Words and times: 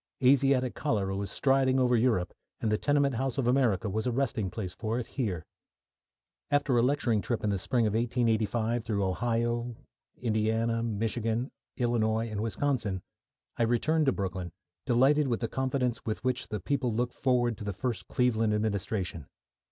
Asiatic 0.23 0.73
cholera 0.73 1.15
was 1.15 1.29
striding 1.29 1.79
over 1.79 1.95
Europe, 1.95 2.33
and 2.59 2.71
the 2.71 2.77
tenement 2.79 3.13
house 3.13 3.37
of 3.37 3.47
America 3.47 3.87
was 3.87 4.07
a 4.07 4.11
resting 4.11 4.49
place 4.49 4.73
for 4.73 4.97
it 4.97 5.05
here. 5.05 5.45
After 6.49 6.75
a 6.75 6.81
lecturing 6.81 7.21
trip 7.21 7.43
in 7.43 7.51
the 7.51 7.59
spring 7.59 7.85
of 7.85 7.93
1885 7.93 8.83
through 8.83 9.03
Ohio, 9.03 9.75
Indiana, 10.17 10.81
Michigan, 10.81 11.51
Illinois, 11.77 12.27
and 12.31 12.41
Wisconsin, 12.41 13.03
I 13.57 13.61
returned 13.61 14.07
to 14.07 14.11
Brooklyn, 14.11 14.51
delighted 14.87 15.27
with 15.27 15.39
the 15.39 15.47
confidence 15.47 16.03
with 16.03 16.23
which 16.23 16.47
the 16.47 16.59
people 16.59 16.91
looked 16.91 17.13
forward 17.13 17.55
to 17.59 17.63
the 17.63 17.71
first 17.71 18.07
Cleveland 18.07 18.55
administration. 18.55 19.27